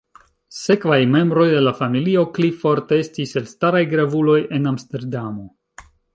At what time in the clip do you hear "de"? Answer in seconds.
1.51-1.59